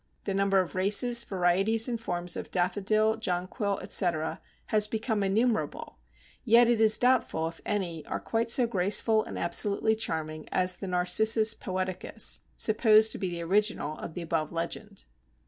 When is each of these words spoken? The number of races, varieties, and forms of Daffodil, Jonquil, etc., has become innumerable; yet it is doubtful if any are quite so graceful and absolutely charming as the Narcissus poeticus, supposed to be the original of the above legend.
The 0.23 0.33
number 0.33 0.59
of 0.59 0.73
races, 0.73 1.23
varieties, 1.23 1.87
and 1.87 2.01
forms 2.01 2.35
of 2.35 2.49
Daffodil, 2.49 3.17
Jonquil, 3.17 3.77
etc., 3.83 4.41
has 4.73 4.87
become 4.87 5.21
innumerable; 5.21 5.99
yet 6.43 6.67
it 6.67 6.81
is 6.81 6.97
doubtful 6.97 7.47
if 7.47 7.61
any 7.67 8.03
are 8.07 8.19
quite 8.19 8.49
so 8.49 8.65
graceful 8.65 9.23
and 9.23 9.37
absolutely 9.37 9.95
charming 9.95 10.49
as 10.51 10.77
the 10.77 10.87
Narcissus 10.87 11.53
poeticus, 11.53 12.39
supposed 12.57 13.11
to 13.11 13.19
be 13.19 13.29
the 13.29 13.43
original 13.43 13.95
of 13.99 14.15
the 14.15 14.23
above 14.23 14.51
legend. 14.51 15.03